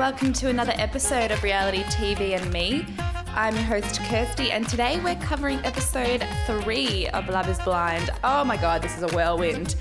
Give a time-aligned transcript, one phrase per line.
[0.00, 2.86] welcome to another episode of Reality TV and Me.
[3.34, 8.08] I'm your host Kirsty, and today we're covering episode three of Love is Blind.
[8.24, 9.76] Oh my god, this is a whirlwind.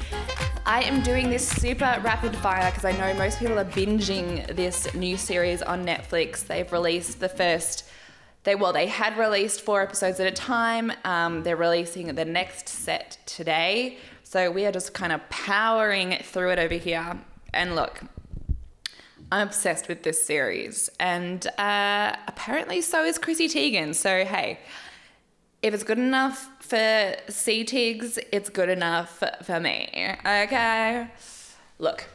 [0.65, 4.93] I am doing this super rapid fire because I know most people are binging this
[4.93, 6.45] new series on Netflix.
[6.45, 7.89] They've released the first,
[8.43, 10.91] they well, they had released four episodes at a time.
[11.05, 16.49] Um, they're releasing the next set today, so we are just kind of powering through
[16.49, 17.17] it over here.
[17.53, 18.01] And look,
[19.31, 23.93] I'm obsessed with this series, and uh, apparently so is Chrissy Teigen.
[23.93, 24.59] So hey,
[25.61, 30.15] if it's good enough for C Tigs, it's good enough for me.
[30.25, 31.07] Okay,
[31.77, 32.05] look,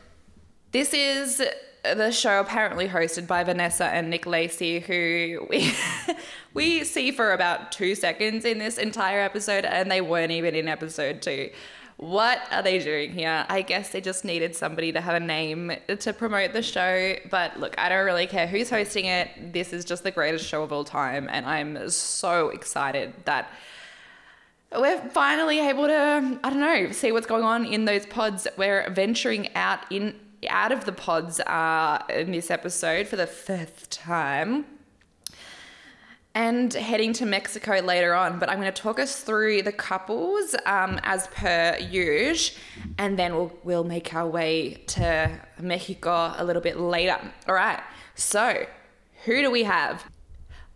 [0.73, 1.41] this is
[1.85, 5.73] the show apparently hosted by Vanessa and Nick Lachey, who we
[6.55, 10.67] we see for about two seconds in this entire episode, and they weren't even in
[10.67, 11.51] episode two.
[11.97, 13.47] What are they doing here?
[13.49, 17.15] I guess they just needed somebody to have a name to promote the show.
[17.31, 19.53] But look, I don't really care who's hosting it.
[19.53, 21.29] This is just the greatest show of all time.
[21.31, 23.49] And I'm so excited that
[24.73, 28.49] we're finally able to, I don't know, see what's going on in those pods.
[28.57, 30.19] We're venturing out in
[30.51, 34.67] out of the pods uh, in this episode for the fifth time
[36.35, 38.39] and heading to Mexico later on.
[38.39, 42.59] But I'm going to talk us through the couples um, as per usual,
[42.99, 47.19] and then we'll we'll make our way to Mexico a little bit later.
[47.49, 47.81] All right.
[48.17, 48.67] So,
[49.25, 50.05] who do we have?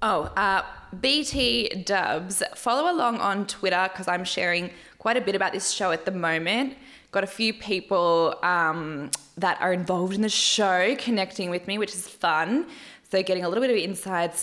[0.01, 0.65] Oh, uh,
[1.01, 2.43] BT Dubs.
[2.55, 6.11] Follow along on Twitter because I'm sharing quite a bit about this show at the
[6.13, 6.77] moment.
[7.11, 11.95] Got a few people um, that are involved in the show connecting with me, which
[11.95, 12.67] is fun.
[13.11, 14.35] So, getting a little bit of inside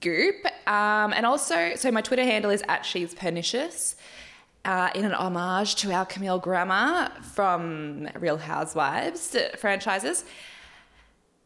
[0.00, 0.46] Goop.
[0.66, 3.96] Um, and also, so my Twitter handle is at She's Pernicious.
[4.64, 10.24] Uh, in an homage to our Camille Grammer from Real Housewives franchises.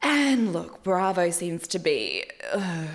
[0.00, 2.24] And look, Bravo seems to be
[2.54, 2.86] uh,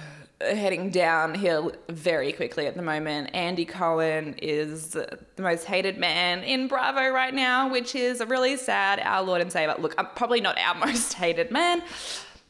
[0.41, 3.29] heading downhill very quickly at the moment.
[3.33, 8.57] Andy Cohen is the most hated man in Bravo right now, which is a really
[8.57, 8.99] sad.
[8.99, 9.75] Our Lord and Savior.
[9.77, 11.83] Look, I'm probably not our most hated man,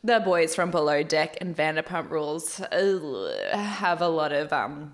[0.06, 2.58] the boys from Below Deck and Vanderpump Rules
[3.52, 4.94] have a lot of um,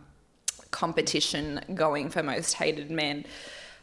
[0.72, 3.26] competition going for most hated men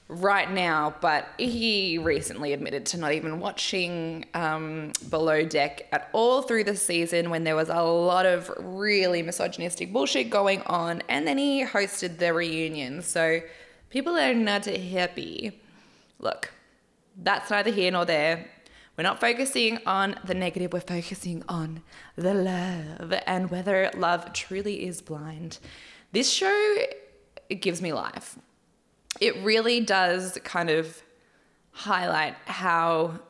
[0.09, 6.41] right now, but he recently admitted to not even watching um, Below Deck at all
[6.41, 11.29] through the season when there was a lot of really misogynistic bullshit going on, and
[11.29, 13.03] then he hosted the reunion.
[13.03, 13.41] So
[13.91, 15.61] people are not happy.
[16.21, 16.53] Look,
[17.23, 18.47] that's neither here nor there.
[18.99, 21.83] We're not focusing on the negative, we're focusing on
[22.17, 25.61] the love and whether love truly is blind.
[26.11, 26.77] This show
[27.49, 28.37] it gives me life.
[29.21, 31.01] It really does kind of
[31.71, 33.21] highlight how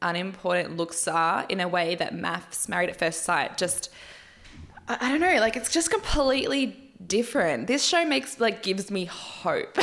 [0.00, 3.90] unimportant looks are in a way that maths married at first sight just
[4.88, 7.66] I, I don't know, like it's just completely different.
[7.66, 9.76] This show makes like gives me hope.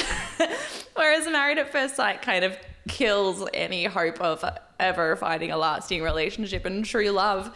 [0.95, 2.57] Whereas Married at First Sight kind of
[2.87, 4.43] kills any hope of
[4.79, 7.55] ever finding a lasting relationship and true love.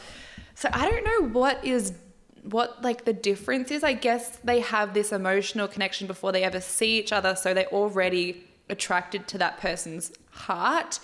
[0.56, 1.94] So I don't know what is
[2.44, 3.84] what like the difference is.
[3.84, 7.68] I guess they have this emotional connection before they ever see each other, so they're
[7.68, 11.00] already attracted to that person's heart.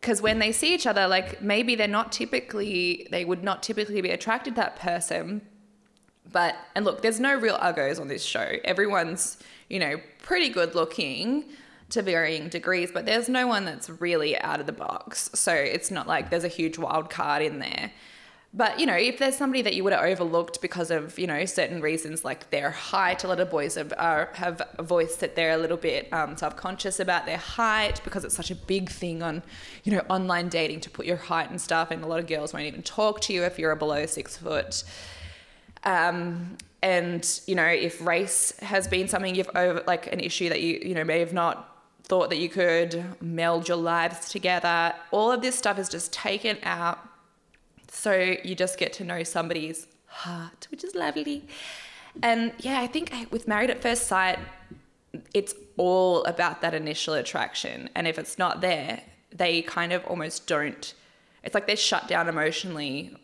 [0.00, 4.00] Because when they see each other, like maybe they're not typically, they would not typically
[4.02, 5.42] be attracted to that person.
[6.30, 8.56] But, and look, there's no real uggos on this show.
[8.64, 9.38] Everyone's,
[9.70, 11.44] you know, pretty good looking
[11.90, 15.30] to varying degrees, but there's no one that's really out of the box.
[15.34, 17.92] So it's not like there's a huge wild card in there.
[18.56, 21.44] But you know, if there's somebody that you would have overlooked because of you know
[21.44, 25.52] certain reasons, like their height, a lot of boys have uh, have voiced that they're
[25.52, 29.42] a little bit um, subconscious about their height because it's such a big thing on
[29.84, 32.54] you know online dating to put your height and stuff, and a lot of girls
[32.54, 34.84] won't even talk to you if you're below six foot.
[35.84, 40.62] Um, and you know, if race has been something you've over like an issue that
[40.62, 41.75] you you know may have not
[42.06, 44.94] thought that you could meld your lives together.
[45.10, 46.98] All of this stuff is just taken out.
[47.88, 51.44] So you just get to know somebody's heart, which is lovely.
[52.22, 54.38] And yeah, I think with Married at First Sight,
[55.34, 57.90] it's all about that initial attraction.
[57.94, 60.94] And if it's not there, they kind of almost don't,
[61.42, 63.16] it's like they're shut down emotionally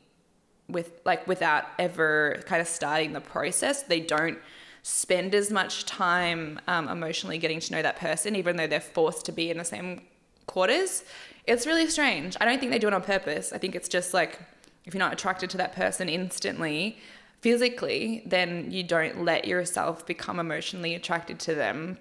[0.68, 3.82] with like without ever kind of starting the process.
[3.82, 4.38] They don't
[4.82, 9.24] spend as much time um, emotionally getting to know that person, even though they're forced
[9.26, 10.02] to be in the same
[10.46, 11.04] quarters.
[11.46, 12.36] It's really strange.
[12.40, 13.52] I don't think they do it on purpose.
[13.52, 14.40] I think it's just like
[14.84, 16.98] if you're not attracted to that person instantly,
[17.40, 21.98] physically, then you don't let yourself become emotionally attracted to them.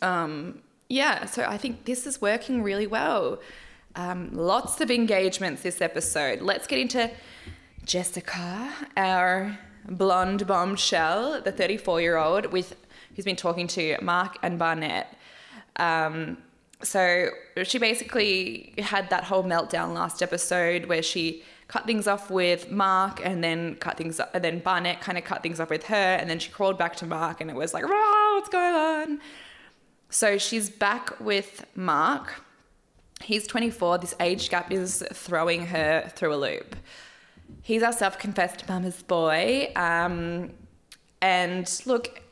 [0.00, 3.40] Um, yeah, so I think this is working really well.
[3.94, 6.40] Um, lots of engagements this episode.
[6.42, 7.10] Let's get into
[7.84, 9.58] Jessica, our
[9.88, 12.76] blonde bombshell, the 34 year old with
[13.14, 15.16] who's been talking to Mark and Barnett.
[15.76, 16.38] Um,
[16.82, 17.28] so
[17.62, 23.24] she basically had that whole meltdown last episode where she cut things off with Mark
[23.24, 25.96] and then cut things up, and then Barnett kind of cut things off with her,
[25.96, 29.20] and then she crawled back to Mark, and it was like, what's going on?
[30.10, 32.42] So she's back with Mark.
[33.22, 33.98] He's 24.
[33.98, 36.76] This age gap is throwing her through a loop.
[37.60, 39.72] He's our self confessed mama's boy.
[39.76, 40.50] Um,
[41.20, 42.22] and look,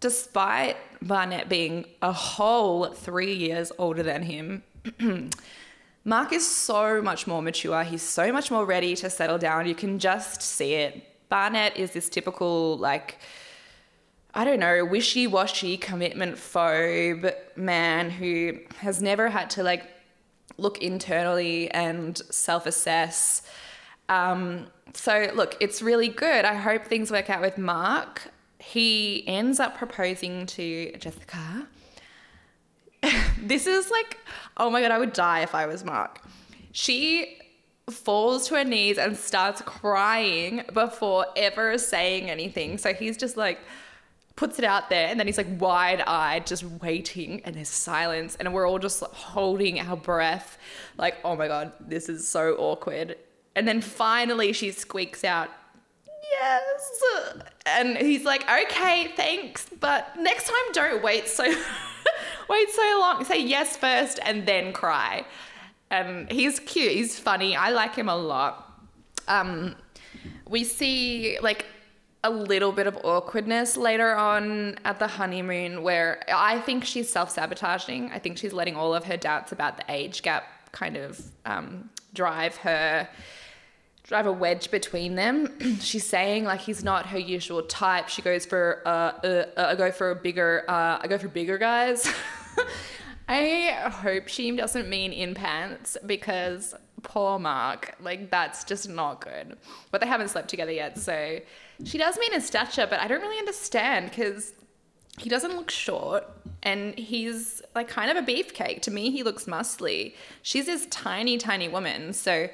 [0.00, 4.62] despite Barnett being a whole three years older than him,
[6.04, 7.82] Mark is so much more mature.
[7.82, 9.66] He's so much more ready to settle down.
[9.66, 11.02] You can just see it.
[11.30, 13.18] Barnett is this typical, like,
[14.34, 19.84] I don't know, wishy washy commitment phobe man who has never had to, like,
[20.58, 23.42] look internally and self assess.
[24.08, 26.44] Um, so, look, it's really good.
[26.44, 28.30] I hope things work out with Mark.
[28.58, 31.66] He ends up proposing to Jessica.
[33.38, 34.18] this is like,
[34.56, 36.20] oh my God, I would die if I was Mark.
[36.72, 37.38] She
[37.90, 42.78] falls to her knees and starts crying before ever saying anything.
[42.78, 43.60] So he's just like,
[44.36, 48.36] puts it out there and then he's like wide eyed, just waiting, and there's silence,
[48.36, 50.58] and we're all just holding our breath,
[50.98, 53.16] like, oh my god, this is so awkward.
[53.56, 55.50] And then finally she squeaks out,
[56.34, 57.02] yes.
[57.66, 61.44] And he's like, okay, thanks, but next time don't wait so
[62.48, 63.24] wait so long.
[63.24, 65.24] Say yes first and then cry.
[65.90, 67.56] And he's cute, he's funny.
[67.56, 68.72] I like him a lot.
[69.28, 69.76] Um,
[70.48, 71.66] we see like
[72.22, 77.30] a little bit of awkwardness later on at the honeymoon where I think she's self
[77.30, 78.10] sabotaging.
[78.12, 81.90] I think she's letting all of her doubts about the age gap kind of um,
[82.14, 83.08] drive her
[84.04, 85.58] drive a wedge between them.
[85.80, 88.08] She's saying like he's not her usual type.
[88.08, 91.28] She goes for uh, uh, uh I go for a bigger uh, I go for
[91.28, 92.08] bigger guys.
[93.28, 99.56] I hope she doesn't mean in pants because poor Mark, like that's just not good.
[99.90, 101.40] But they haven't slept together yet, so
[101.84, 104.52] she does mean in stature, but I don't really understand because
[105.18, 106.28] he doesn't look short
[106.62, 108.82] and he's like kind of a beefcake.
[108.82, 110.14] To me, he looks muscly.
[110.42, 112.48] She's this tiny, tiny woman, so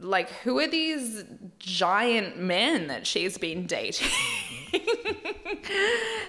[0.00, 1.24] like who are these
[1.58, 4.08] giant men that she's been dating?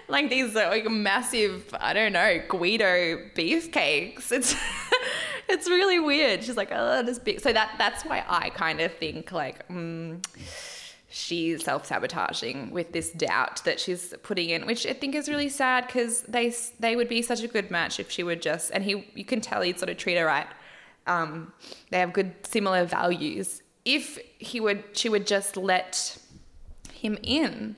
[0.08, 4.32] Like these like massive i don't know guido beefcakes.
[4.32, 4.56] It's
[5.50, 6.44] it's really weird.
[6.44, 10.22] She's like oh this big so that that's why i kind of think like mm,
[11.10, 15.86] she's self-sabotaging with this doubt that she's putting in which i think is really sad
[15.86, 19.06] because they they would be such a good match if she would just and he
[19.14, 20.48] you can tell he'd sort of treat her right
[21.08, 21.54] um,
[21.90, 23.62] they have good similar values.
[23.86, 26.18] If he would, she would just let
[26.94, 27.76] him in.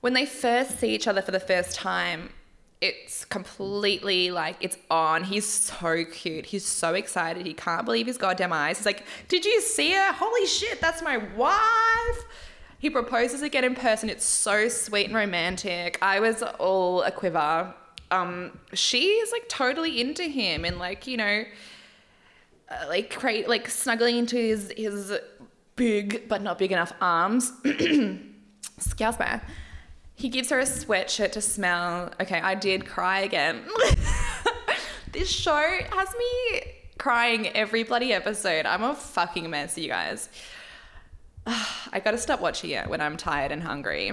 [0.00, 2.30] When they first see each other for the first time,
[2.80, 5.24] it's completely like it's on.
[5.24, 6.46] He's so cute.
[6.46, 7.46] He's so excited.
[7.46, 8.76] He can't believe his goddamn eyes.
[8.76, 10.12] He's like, Did you see her?
[10.12, 12.24] Holy shit, that's my wife.
[12.78, 14.10] He proposes again in person.
[14.10, 15.96] It's so sweet and romantic.
[16.02, 17.72] I was all a quiver.
[18.10, 21.44] Um, she's like totally into him and like, you know,
[22.68, 25.12] uh, like cra- like snuggling into his his
[25.76, 27.52] big but not big enough arms.
[27.64, 29.26] Excuse me.
[30.16, 32.12] He gives her a sweatshirt to smell.
[32.20, 33.64] Okay, I did cry again.
[35.12, 36.62] this show has me
[36.98, 38.66] crying every bloody episode.
[38.66, 40.28] I'm a fucking mess, you guys.
[41.46, 44.12] I gotta stop watching it when I'm tired and hungry.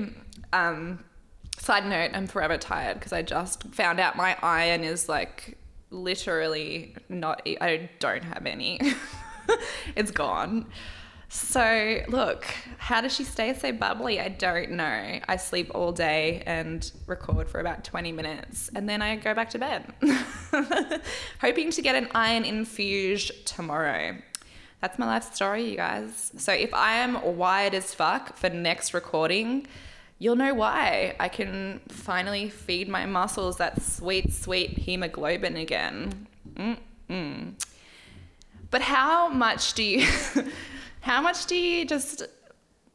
[0.53, 1.03] Um,
[1.57, 5.57] side note, I'm forever tired because I just found out my iron is like
[5.91, 8.79] literally not, I don't have any.
[9.95, 10.65] it's gone.
[11.33, 12.43] So, look,
[12.77, 14.19] how does she stay so bubbly?
[14.19, 15.19] I don't know.
[15.25, 19.49] I sleep all day and record for about 20 minutes and then I go back
[19.51, 19.93] to bed.
[21.39, 24.17] Hoping to get an iron infuse tomorrow.
[24.81, 26.33] That's my life story, you guys.
[26.37, 29.67] So, if I am wired as fuck for next recording,
[30.21, 31.15] you'll know why.
[31.19, 36.27] I can finally feed my muscles that sweet, sweet hemoglobin again.
[36.53, 37.53] Mm-mm.
[38.69, 40.07] But how much do you,
[41.01, 42.21] how much do you just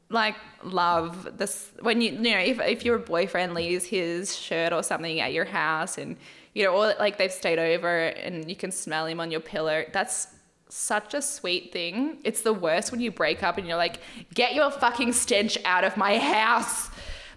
[0.08, 4.84] like love this when you, you know, if, if your boyfriend leaves his shirt or
[4.84, 6.16] something at your house and,
[6.54, 9.84] you know, or like they've stayed over and you can smell him on your pillow,
[9.92, 10.28] that's
[10.68, 12.18] such a sweet thing.
[12.22, 13.98] It's the worst when you break up and you're like,
[14.32, 16.90] get your fucking stench out of my house.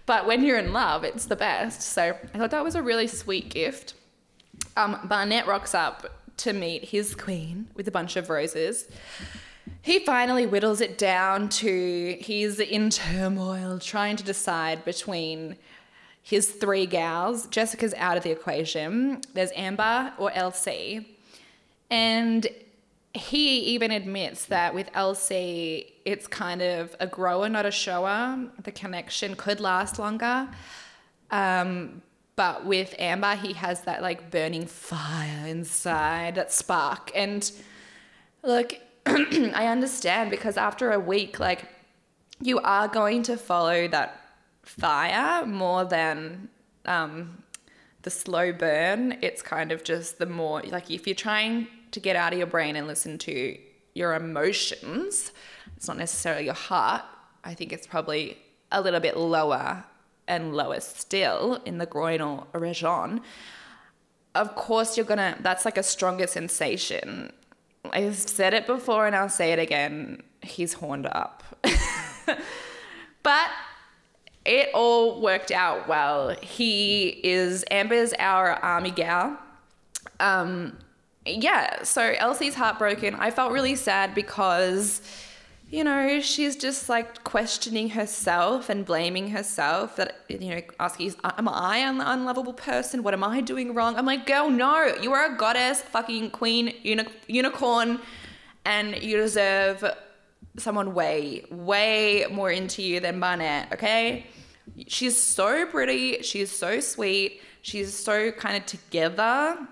[0.10, 1.84] But when you're in love, it's the best.
[1.84, 3.94] So I thought that was a really sweet gift.
[4.76, 8.88] Um, Barnett rocks up to meet his queen with a bunch of roses.
[9.84, 15.58] He finally whittles it down to he's in turmoil, trying to decide between
[16.24, 17.46] his three gals.
[17.46, 19.22] Jessica's out of the equation.
[19.36, 21.06] There's Amber or LC.
[21.92, 22.48] And
[23.14, 28.38] he even admits that with LC, it's kind of a grower, not a shower.
[28.64, 30.48] The connection could last longer.
[31.32, 32.02] Um,
[32.36, 37.12] but with Amber, he has that like burning fire inside, that spark.
[37.16, 37.52] And
[38.44, 38.76] look,
[39.06, 41.66] I understand because after a week, like
[42.42, 44.22] you are going to follow that
[44.62, 46.50] fire more than
[46.86, 47.44] um,
[48.04, 49.18] the slow burn.
[49.22, 52.48] It's kind of just the more like if you're trying to get out of your
[52.48, 53.58] brain and listen to
[53.94, 55.32] your emotions,
[55.76, 57.04] it's not necessarily your heart.
[57.44, 58.38] I think it's probably
[58.72, 59.84] a little bit lower
[60.28, 63.22] and lower still in the groinal region.
[64.36, 67.34] Of course, you're gonna, that's like a stronger sensation.
[67.92, 70.22] I've said it before and I'll say it again.
[70.42, 71.44] He's horned up.
[73.24, 73.50] but
[74.46, 76.36] it all worked out well.
[76.42, 79.38] He is Amber's our army gal.
[80.20, 80.78] Um,
[81.26, 83.16] yeah, so LC's heartbroken.
[83.16, 85.02] I felt really sad because,
[85.70, 91.48] you know, she's just like questioning herself and blaming herself that, you know, asking, am
[91.48, 93.04] I an unlovable person?
[93.04, 93.96] What am I doing wrong?
[93.96, 98.00] I'm like, girl, no, you are a goddess, fucking queen, uni- unicorn,
[98.66, 99.84] and you deserve
[100.58, 104.26] someone way, way more into you than Barnett, okay?
[104.88, 106.22] She's so pretty.
[106.22, 107.42] She's so sweet.
[107.62, 109.68] She's so kind of together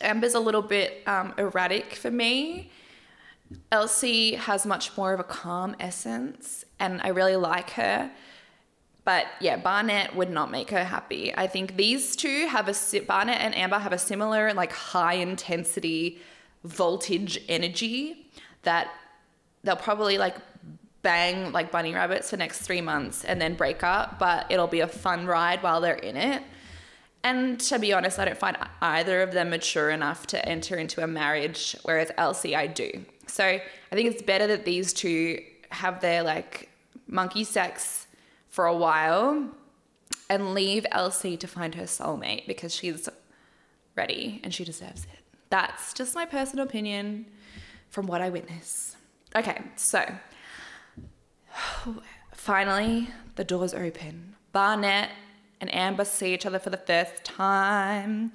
[0.00, 2.70] Amber's a little bit um, erratic for me.
[3.70, 8.10] LC has much more of a calm essence, and I really like her.
[9.04, 11.34] But yeah, Barnett would not make her happy.
[11.36, 16.20] I think these two have a Barnett and Amber have a similar like high intensity
[16.64, 18.30] voltage energy
[18.62, 18.92] that
[19.64, 20.36] they'll probably like
[21.02, 24.80] bang like bunny rabbits for next three months and then break up, but it'll be
[24.80, 26.42] a fun ride while they're in it.
[27.24, 31.04] And to be honest, I don't find either of them mature enough to enter into
[31.04, 33.04] a marriage, whereas LC, I do.
[33.26, 36.68] So I think it's better that these two have their like
[37.06, 38.06] monkey sex
[38.48, 39.50] for a while
[40.28, 43.08] and leave LC to find her soulmate because she's
[43.96, 45.20] ready and she deserves it.
[45.50, 47.26] That's just my personal opinion
[47.88, 48.96] from what I witness.
[49.36, 50.04] Okay, so
[52.32, 54.34] finally the doors open.
[54.52, 55.10] Barnett
[55.62, 58.32] and Amber see each other for the first time.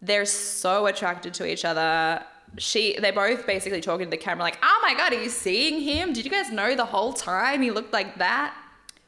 [0.00, 2.24] They're so attracted to each other.
[2.56, 5.82] She, they're both basically talking to the camera, like, "Oh my god, are you seeing
[5.82, 6.14] him?
[6.14, 8.56] Did you guys know the whole time he looked like that?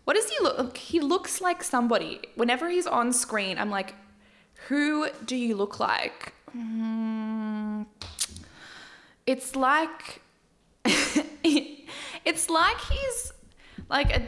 [0.05, 0.77] What does he look?
[0.77, 2.21] He looks like somebody.
[2.35, 3.95] Whenever he's on screen, I'm like,
[4.69, 6.35] who do you look like?
[6.55, 7.87] Mm,
[9.27, 10.21] it's like,
[10.85, 13.33] it's like he's
[13.89, 14.23] like a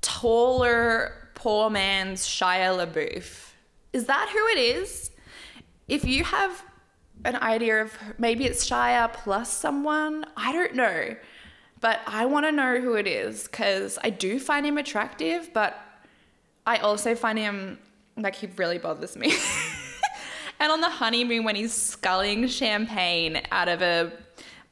[0.00, 3.52] taller poor man's Shia LaBeouf.
[3.94, 5.10] Is that who it is?
[5.88, 6.62] If you have
[7.24, 11.16] an idea of maybe it's Shia plus someone, I don't know.
[11.80, 15.80] But I want to know who it is because I do find him attractive, but
[16.66, 17.78] I also find him
[18.18, 19.32] like he really bothers me.
[20.60, 24.12] and on the honeymoon, when he's sculling champagne out of a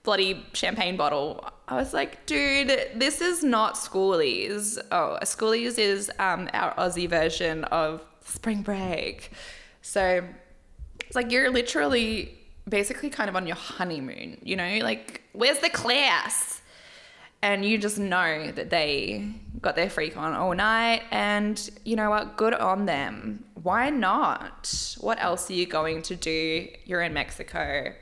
[0.02, 4.78] bloody champagne bottle, I was like, dude, this is not schoolies.
[4.90, 9.30] Oh, schoolies is um, our Aussie version of spring break.
[9.82, 10.24] So
[11.00, 12.34] it's like you're literally
[12.66, 14.78] basically kind of on your honeymoon, you know?
[14.82, 16.62] Like, where's the class?
[17.42, 21.02] And you just know that they got their freak on all night.
[21.10, 22.38] And you know what?
[22.38, 23.44] Good on them.
[23.62, 24.96] Why not?
[25.00, 26.66] What else are you going to do?
[26.86, 27.92] You're in Mexico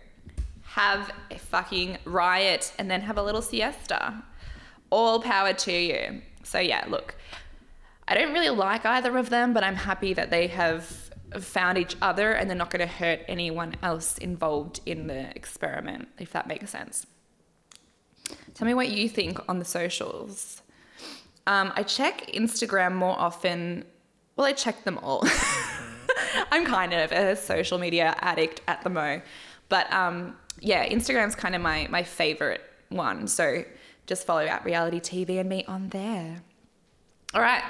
[0.77, 4.23] have a fucking riot and then have a little siesta.
[4.91, 6.21] All power to you.
[6.43, 7.15] So, yeah, look,
[8.07, 10.85] I don't really like either of them, but I'm happy that they have
[11.41, 16.09] found each other and they're not going to hurt anyone else involved in the experiment,
[16.19, 17.07] if that makes sense.
[18.53, 20.61] Tell me what you think on the socials.
[21.47, 23.87] Um, I check Instagram more often.
[24.37, 25.25] Well, I check them all.
[26.53, 29.23] I'm kind of a social media addict at the mo.
[29.71, 33.27] But um, yeah, Instagram's kind of my my favorite one.
[33.29, 33.65] So
[34.07, 36.43] just follow at reality TV and me on there.
[37.35, 37.63] All right.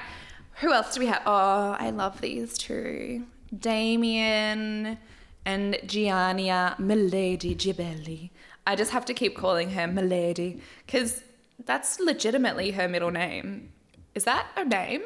[0.61, 1.23] Who else do we have?
[1.27, 3.27] Oh, I love these two.
[3.59, 4.99] Damien
[5.45, 8.31] and Giannina Milady Gibelli.
[8.67, 11.23] I just have to keep calling her Milady because
[11.65, 13.73] that's legitimately her middle name.
[14.15, 15.03] Is that her name?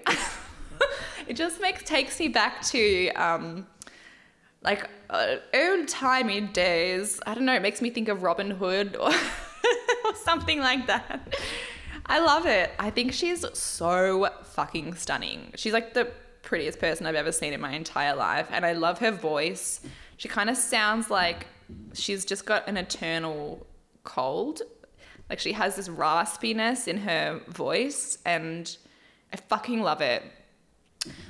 [1.27, 3.67] it just makes takes me back to um,
[4.63, 7.21] like uh, old timey days.
[7.27, 7.55] I don't know.
[7.55, 9.09] It makes me think of Robin Hood or,
[10.05, 11.35] or something like that.
[12.07, 12.73] I love it.
[12.79, 15.53] I think she's so fucking stunning.
[15.57, 16.11] She's like the
[16.43, 19.81] prettiest person I've ever seen in my entire life, and I love her voice.
[20.17, 21.47] She kind of sounds like
[21.95, 23.67] she's just got an eternal
[24.05, 24.63] cold.
[25.29, 28.77] Like she has this raspiness in her voice, and
[29.33, 30.25] I fucking love it.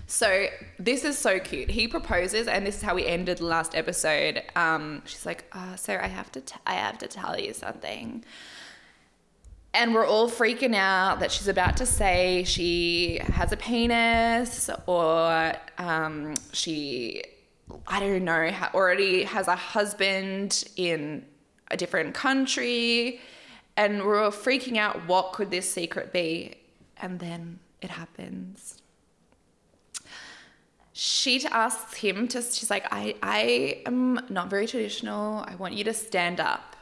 [0.07, 0.47] So
[0.79, 1.71] this is so cute.
[1.71, 4.43] He proposes, and this is how we ended the last episode.
[4.57, 8.25] Um, she's like, oh, "So I have to, t- I have to tell you something."
[9.73, 15.53] And we're all freaking out that she's about to say she has a penis or
[15.79, 17.23] um, she,
[17.87, 21.25] I don't know, already has a husband in
[21.71, 23.21] a different country.
[23.77, 26.57] And we're all freaking out what could this secret be?
[26.97, 28.80] And then it happens
[31.03, 35.43] she asks him to she's like I I am not very traditional.
[35.49, 36.77] I want you to stand up.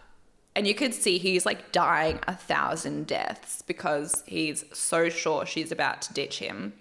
[0.57, 5.71] And you could see he's like dying a thousand deaths because he's so sure she's
[5.71, 6.73] about to ditch him.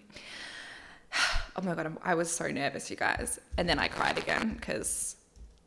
[1.55, 3.39] Oh my god, I was so nervous, you guys.
[3.57, 5.15] And then I cried again because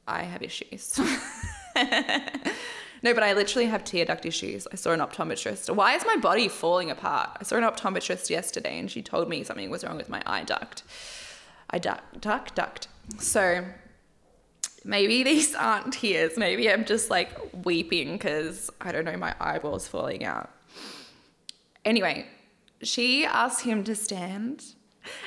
[0.07, 0.99] I have issues.
[1.77, 4.69] no, but I literally have tear duct issues.
[4.73, 5.75] I saw an optometrist.
[5.75, 7.31] Why is my body falling apart?
[7.41, 10.45] I saw an optometrist yesterday and she told me something was wrong with my eye
[10.45, 10.85] duct.
[11.71, 12.89] I duck, duck, ducked.
[13.19, 13.65] So
[14.85, 16.37] maybe these aren't tears.
[16.37, 17.31] Maybe I'm just like
[17.65, 20.51] weeping because I don't know, my eyeball's falling out.
[21.85, 22.27] Anyway,
[22.83, 24.65] she asks him to stand.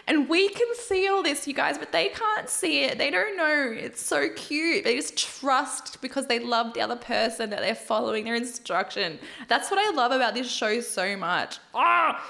[0.08, 3.00] And we can see all this, you guys, but they can't see it.
[3.00, 3.74] They don't know.
[3.76, 4.84] It's so cute.
[4.84, 9.18] They just trust because they love the other person that they're following their instruction.
[9.48, 11.58] That's what I love about this show so much.
[11.74, 12.24] Ah!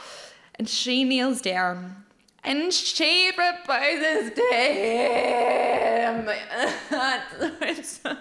[0.55, 2.02] And she kneels down
[2.43, 6.27] and she proposes to him.
[7.61, 8.17] it's, so,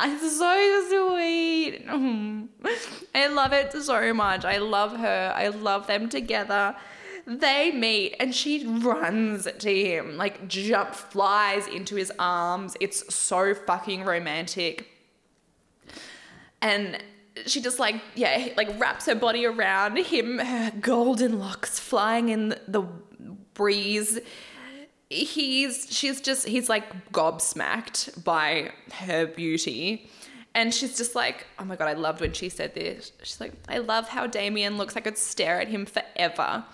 [0.00, 1.84] it's so sweet.
[3.14, 4.44] I love it so much.
[4.44, 5.32] I love her.
[5.34, 6.74] I love them together.
[7.26, 12.76] They meet and she runs to him, like jump flies into his arms.
[12.80, 14.88] It's so fucking romantic.
[16.60, 17.02] And
[17.46, 22.54] she just like yeah like wraps her body around him her golden locks flying in
[22.66, 22.82] the
[23.58, 24.18] breeze.
[25.10, 30.08] He's she's just he's like gobsmacked by her beauty.
[30.54, 33.12] And she's just like oh my god i loved when she said this.
[33.22, 34.96] She's like i love how damien looks.
[34.96, 36.64] I could stare at him forever.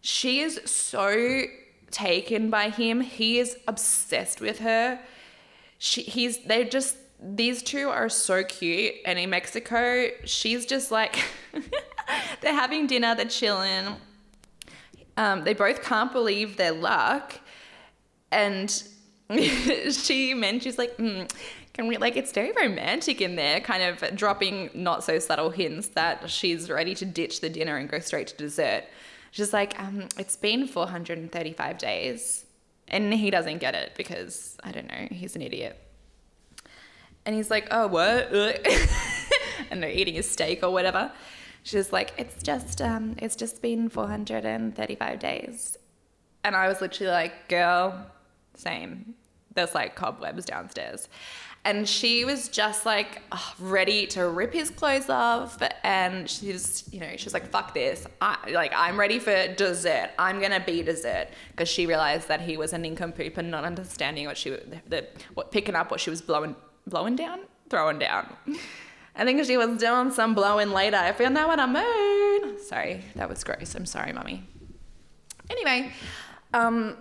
[0.00, 1.42] She is so
[1.90, 3.00] taken by him.
[3.00, 5.00] He is obsessed with her.
[5.78, 8.94] She he's they're just these two are so cute.
[9.04, 11.22] And in Mexico, she's just like,
[12.40, 13.96] they're having dinner, they're chilling.
[15.16, 17.40] Um, they both can't believe their luck.
[18.30, 18.70] And
[19.90, 21.30] she meant, she's like, mm,
[21.72, 25.88] can we, like, it's very romantic in there, kind of dropping not so subtle hints
[25.88, 28.84] that she's ready to ditch the dinner and go straight to dessert.
[29.30, 32.44] She's like, um, it's been 435 days.
[32.88, 35.85] And he doesn't get it because, I don't know, he's an idiot.
[37.26, 38.32] And he's like, oh, what?
[39.70, 41.10] and they're eating his steak or whatever.
[41.64, 45.76] She's like, it's just, um, it's just been 435 days.
[46.44, 48.06] And I was literally like, girl,
[48.54, 49.14] same.
[49.54, 51.08] There's like cobwebs downstairs.
[51.64, 55.60] And she was just like oh, ready to rip his clothes off.
[55.82, 58.06] And she's, you know, she's like, fuck this.
[58.20, 60.10] I, like, I'm ready for dessert.
[60.16, 61.26] I'm going to be dessert.
[61.50, 65.50] Because she realized that he was a nincompoop and not understanding what she, the, what,
[65.50, 66.54] picking up what she was blowing,
[66.86, 68.36] blowing down, throwing down.
[69.16, 71.00] I think she was doing some blowing later.
[71.04, 72.60] If you know what I mean.
[72.60, 73.74] Sorry, that was gross.
[73.74, 74.44] I'm sorry, mummy.
[75.48, 75.90] Anyway,
[76.52, 76.98] um,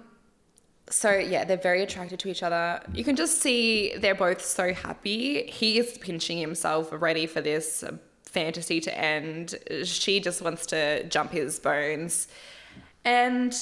[0.89, 2.81] so yeah, they're very attracted to each other.
[2.93, 5.43] You can just see they're both so happy.
[5.47, 7.83] He is pinching himself, ready for this
[8.23, 9.55] fantasy to end.
[9.83, 12.27] She just wants to jump his bones.
[13.03, 13.53] And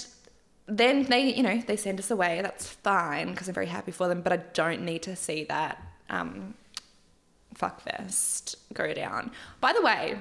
[0.68, 2.42] then they, you know, they send us away.
[2.42, 5.82] That's fine because I'm very happy for them, but I don't need to see that
[6.10, 6.54] um,
[7.56, 9.32] fuckfest go down.
[9.62, 10.18] By the way,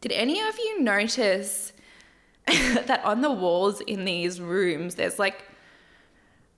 [0.00, 1.72] did any of you notice
[2.46, 5.44] that on the walls in these rooms there's like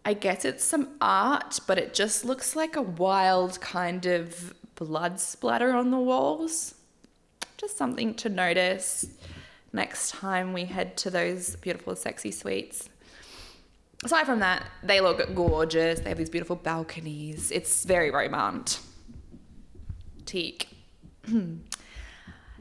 [0.05, 5.21] I guess it's some art, but it just looks like a wild kind of blood
[5.21, 6.75] splatter on the walls.
[7.59, 9.07] Just something to notice
[9.75, 12.89] next time we head to those beautiful, sexy suites
[14.05, 16.01] aside from that, they look gorgeous.
[16.01, 17.51] They have these beautiful balconies.
[17.51, 18.83] It's very romantic.
[20.27, 20.69] Teak.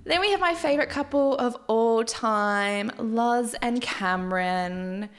[0.05, 5.09] Then we have my favorite couple of all time, Loz and Cameron.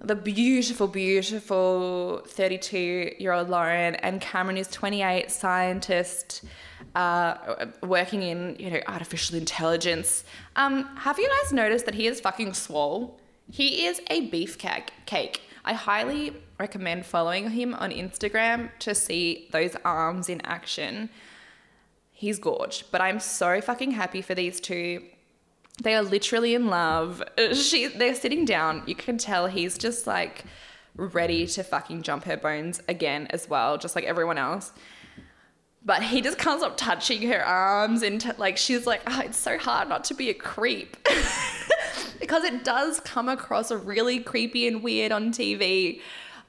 [0.00, 6.44] the beautiful, beautiful 32 year old Lauren, and Cameron is 28, scientist,
[6.94, 10.24] uh, working in you know artificial intelligence.
[10.56, 13.20] Um, have you guys noticed that he is fucking swole?
[13.50, 15.42] He is a beefcake cake.
[15.64, 21.08] I highly recommend following him on Instagram to see those arms in action.
[22.12, 25.02] He's gorged, but I'm so fucking happy for these two.
[25.82, 27.22] They are literally in love.
[27.38, 28.82] Uh, she, they're sitting down.
[28.86, 30.44] You can tell he's just like
[30.96, 34.72] ready to fucking jump her bones again as well, just like everyone else.
[35.84, 39.38] But he just comes up touching her arms and t- like she's like, oh, it's
[39.38, 40.96] so hard not to be a creep.
[42.20, 46.00] because it does come across really creepy and weird on TV.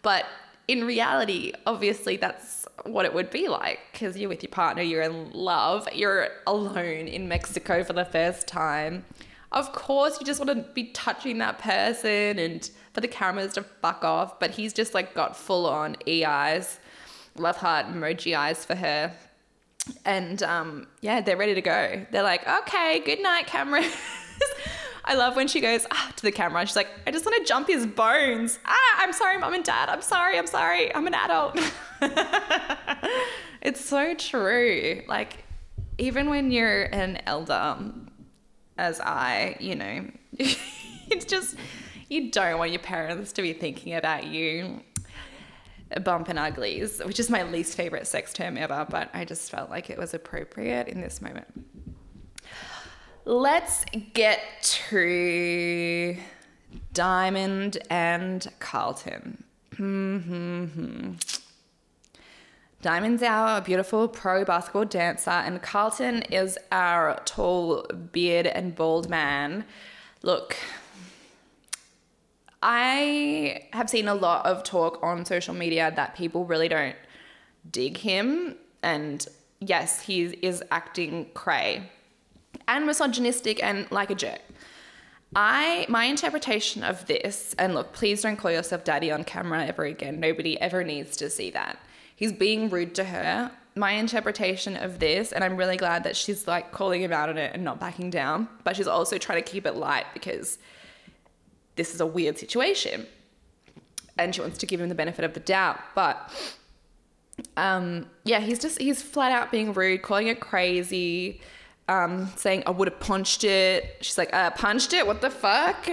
[0.02, 0.26] But
[0.68, 5.02] in reality, obviously, that's what it would be like because you're with your partner, you're
[5.02, 9.04] in love, you're alone in Mexico for the first time.
[9.52, 13.64] Of course, you just want to be touching that person and for the cameras to
[13.64, 16.80] fuck off, but he's just like got full on E eyes,
[17.36, 19.12] love heart emoji eyes for her.
[20.06, 22.06] And um, yeah, they're ready to go.
[22.12, 23.92] They're like, okay, good night, cameras.
[25.10, 26.63] I love when she goes ah, to the camera.
[26.67, 28.60] She's like, I just want to jump his bones.
[28.63, 29.89] Ah, I'm sorry, mom and dad.
[29.89, 30.38] I'm sorry.
[30.38, 30.93] I'm sorry.
[30.93, 31.60] I'm an adult.
[33.62, 35.02] it's so true.
[35.08, 35.45] Like,
[35.98, 37.80] even when you're an elder,
[38.78, 41.56] as I, you know, it's just,
[42.08, 44.82] you don't want your parents to be thinking about you
[46.04, 49.89] bumping uglies, which is my least favorite sex term ever, but I just felt like
[49.89, 51.48] it was appropriate in this moment.
[53.30, 54.42] Let's get
[54.89, 56.18] to
[56.94, 59.44] Diamond and Carlton.
[59.78, 61.12] Hmm, hmm, hmm.
[62.82, 69.63] Diamond's our beautiful pro basketball dancer, and Carlton is our tall, beard and bald man.
[70.24, 70.58] Look,
[72.63, 76.96] I have seen a lot of talk on social media that people really don't
[77.70, 79.24] dig him, and
[79.60, 81.92] yes, he is acting cray
[82.70, 84.40] and misogynistic and like a jerk.
[85.36, 89.84] I my interpretation of this, and look, please don't call yourself daddy on camera ever
[89.84, 90.20] again.
[90.20, 91.80] Nobody ever needs to see that.
[92.16, 93.52] He's being rude to her.
[93.76, 97.38] My interpretation of this, and I'm really glad that she's like calling him out on
[97.38, 100.58] it and not backing down, but she's also trying to keep it light because
[101.76, 103.06] this is a weird situation.
[104.18, 105.80] And she wants to give him the benefit of the doubt.
[105.96, 106.30] But
[107.56, 111.40] um, yeah, he's just he's flat out being rude, calling her crazy
[111.89, 113.97] um, saying, I would have punched it.
[114.02, 115.06] She's like, uh, punched it?
[115.06, 115.89] What the fuck?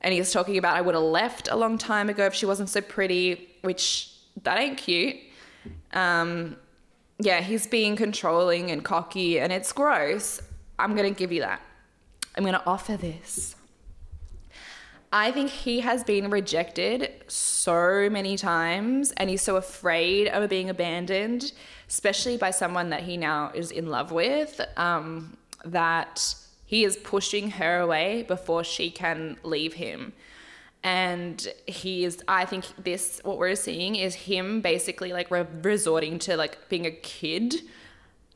[0.00, 2.68] And he's talking about, I would have left a long time ago if she wasn't
[2.68, 4.12] so pretty, which
[4.44, 5.16] that ain't cute.
[5.92, 6.56] Um,
[7.18, 10.40] yeah, he's being controlling and cocky, and it's gross.
[10.78, 11.60] I'm going to give you that.
[12.36, 13.56] I'm going to offer this.
[15.12, 20.70] I think he has been rejected so many times, and he's so afraid of being
[20.70, 21.52] abandoned
[21.88, 27.52] especially by someone that he now is in love with, um, that he is pushing
[27.52, 30.12] her away before she can leave him.
[30.82, 36.18] And he is, I think this, what we're seeing is him basically like re- resorting
[36.20, 37.54] to like being a kid,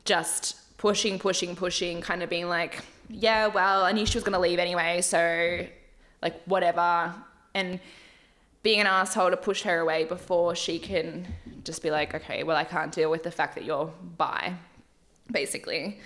[0.05, 4.33] just pushing, pushing, pushing, kind of being like, yeah, well, I knew she was going
[4.33, 5.65] to leave anyway, so
[6.21, 7.13] like whatever.
[7.53, 7.79] And
[8.63, 11.27] being an asshole to push her away before she can
[11.63, 14.53] just be like, okay, well, I can't deal with the fact that you're bi,
[15.31, 15.99] basically.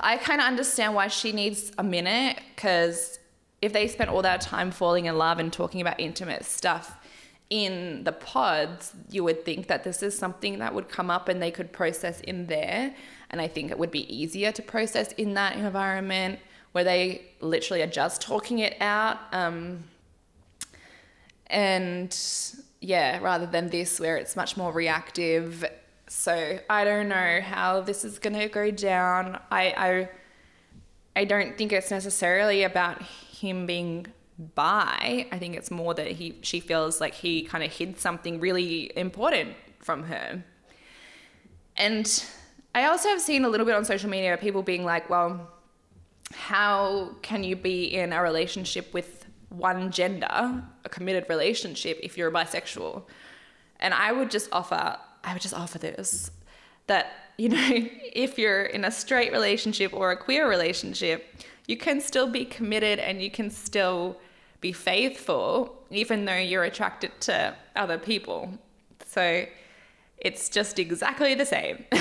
[0.00, 3.18] I kind of understand why she needs a minute because
[3.60, 6.96] if they spent all that time falling in love and talking about intimate stuff
[7.50, 11.40] in the pods, you would think that this is something that would come up and
[11.40, 12.94] they could process in there.
[13.30, 16.40] And I think it would be easier to process in that environment
[16.72, 19.18] where they literally are just talking it out.
[19.32, 19.84] Um,
[21.48, 22.16] and
[22.80, 25.64] yeah, rather than this where it's much more reactive.
[26.08, 29.38] So I don't know how this is gonna go down.
[29.50, 30.08] I I
[31.14, 34.06] I don't think it's necessarily about him being
[34.54, 35.26] bi.
[35.30, 38.90] I think it's more that he she feels like he kind of hid something really
[38.96, 40.42] important from her.
[41.76, 42.24] And
[42.74, 45.50] I also have seen a little bit on social media people being like, well,
[46.32, 49.21] how can you be in a relationship with
[49.52, 53.02] one gender, a committed relationship, if you're bisexual.
[53.80, 56.30] And I would just offer, I would just offer this
[56.86, 57.68] that, you know,
[58.12, 61.26] if you're in a straight relationship or a queer relationship,
[61.66, 64.16] you can still be committed and you can still
[64.60, 68.58] be faithful, even though you're attracted to other people.
[69.06, 69.46] So
[70.18, 71.84] it's just exactly the same.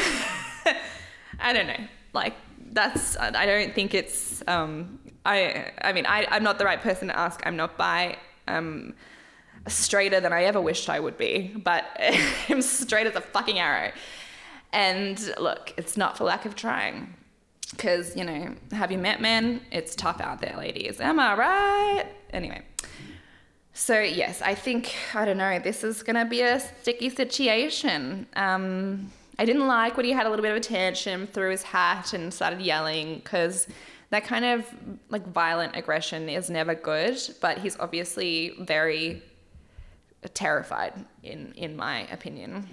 [1.40, 1.88] I don't know.
[2.14, 2.36] Like,
[2.72, 7.08] that's, I don't think it's, um, I I mean I I'm not the right person
[7.10, 7.42] to ask.
[7.46, 8.18] I'm not bi.
[8.48, 8.96] I'm
[9.68, 11.86] straighter than I ever wished I would be, but
[12.50, 13.92] I'm straight as a fucking arrow.
[14.74, 17.14] And look, it's not for lack of trying.
[17.70, 19.62] Because, you know, have you met men?
[19.72, 21.00] It's tough out there, ladies.
[21.00, 22.06] Am I right?
[22.34, 22.64] Anyway.
[23.74, 28.28] So, yes, I think, I don't know, this is going to be a sticky situation.
[28.36, 31.64] Um, I didn't like when he had a little bit of a tantrum, threw his
[31.64, 33.68] hat and started yelling because
[34.12, 34.66] that kind of
[35.10, 39.24] like violent aggression is never good, but he's obviously very
[40.34, 42.68] terrified in in my opinion.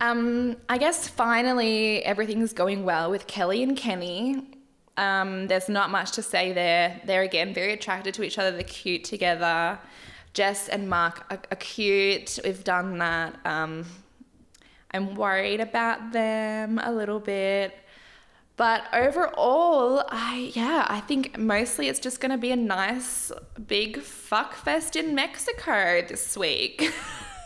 [0.00, 4.48] Um, I guess finally everything's going well with Kelly and Kenny.
[4.96, 7.00] Um, there's not much to say there.
[7.04, 8.50] They're again very attracted to each other.
[8.50, 9.78] They're cute together.
[10.32, 12.40] Jess and Mark are, are cute.
[12.44, 13.36] We've done that.
[13.44, 13.84] Um,
[14.94, 17.76] I'm worried about them a little bit.
[18.56, 23.32] But overall, I yeah, I think mostly it's just gonna be a nice
[23.66, 26.92] big fuck fest in Mexico this week.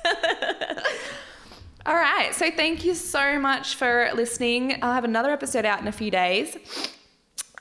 [1.87, 4.79] All right, so thank you so much for listening.
[4.83, 6.55] I'll have another episode out in a few days.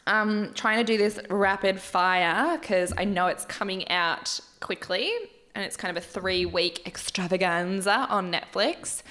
[0.06, 5.10] I'm trying to do this rapid fire because I know it's coming out quickly
[5.56, 9.02] and it's kind of a three week extravaganza on Netflix.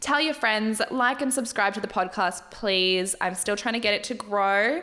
[0.00, 3.14] Tell your friends, like and subscribe to the podcast, please.
[3.20, 4.82] I'm still trying to get it to grow.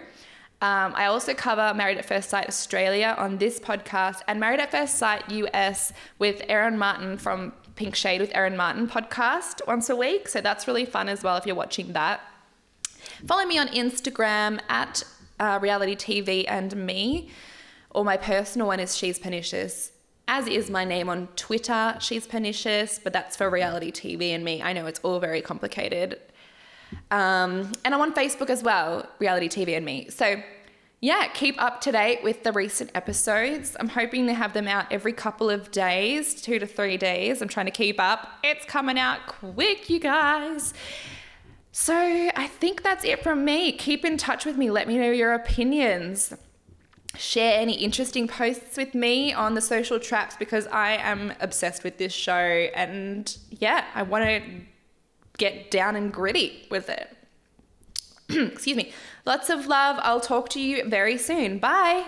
[0.62, 4.72] Um, I also cover Married at First Sight Australia on this podcast and Married at
[4.72, 9.96] First Sight US with Erin Martin from Pink Shade with Erin Martin podcast once a
[9.96, 10.28] week.
[10.28, 12.22] So that's really fun as well if you're watching that.
[13.28, 15.04] Follow me on Instagram at
[15.40, 17.30] uh, Reality TV and me,
[17.92, 19.93] or my personal one is She's Pernicious
[20.28, 21.96] as is my name on Twitter.
[22.00, 24.62] She's pernicious, but that's for reality TV and me.
[24.62, 26.20] I know it's all very complicated.
[27.12, 30.10] Um, and I'm on Facebook as well, reality TV and me.
[30.10, 30.42] So,
[31.02, 33.76] yeah, keep up to date with the recent episodes.
[33.80, 37.42] I'm hoping to have them out every couple of days, two to three days.
[37.42, 38.30] I'm trying to keep up.
[38.44, 40.74] It's coming out quick, you guys.
[41.72, 43.72] So, I think that's it from me.
[43.74, 44.70] Keep in touch with me.
[44.70, 46.34] Let me know your opinions
[47.18, 51.98] share any interesting posts with me on the social traps because I am obsessed with
[51.98, 54.42] this show and yeah, I want to
[55.38, 57.10] get down and gritty with it.
[58.30, 58.92] Excuse me.
[59.26, 59.98] Lots of love.
[60.02, 61.60] I'll talk to you very soon.
[61.60, 62.06] Bye.